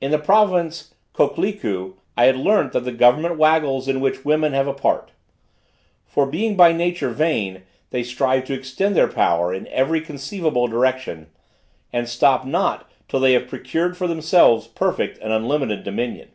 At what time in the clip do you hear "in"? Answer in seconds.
0.00-0.10, 3.88-4.00, 9.52-9.66